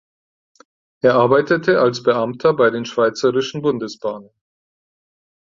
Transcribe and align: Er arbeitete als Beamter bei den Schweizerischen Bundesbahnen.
Er 1.03 1.13
arbeitete 1.13 1.79
als 1.79 2.01
Beamter 2.01 2.55
bei 2.55 2.71
den 2.71 2.85
Schweizerischen 2.85 3.61
Bundesbahnen. 3.61 4.31